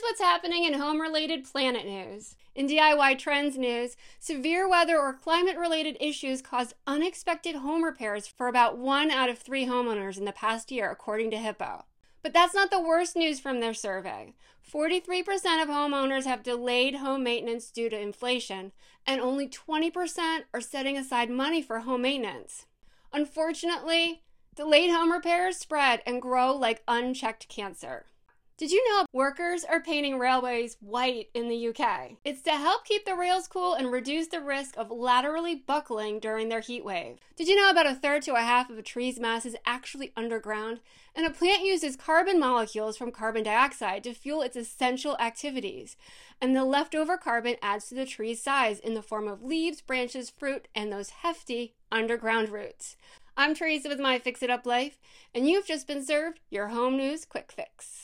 [0.00, 2.34] Here's what's happening in home related planet news.
[2.54, 8.48] In DIY trends news, severe weather or climate related issues caused unexpected home repairs for
[8.48, 11.84] about one out of three homeowners in the past year, according to Hippo.
[12.22, 14.32] But that's not the worst news from their survey.
[14.66, 18.72] 43% of homeowners have delayed home maintenance due to inflation,
[19.06, 22.64] and only 20% are setting aside money for home maintenance.
[23.12, 24.22] Unfortunately,
[24.54, 28.06] delayed home repairs spread and grow like unchecked cancer.
[28.60, 32.18] Did you know workers are painting railways white in the UK?
[32.26, 36.50] It's to help keep the rails cool and reduce the risk of laterally buckling during
[36.50, 37.20] their heat wave.
[37.36, 40.12] Did you know about a third to a half of a tree's mass is actually
[40.14, 40.80] underground?
[41.16, 45.96] And a plant uses carbon molecules from carbon dioxide to fuel its essential activities.
[46.38, 50.28] And the leftover carbon adds to the tree's size in the form of leaves, branches,
[50.28, 52.98] fruit, and those hefty underground roots.
[53.38, 54.98] I'm Teresa with My Fix It Up Life,
[55.34, 57.99] and you've just been served your home news quick fix.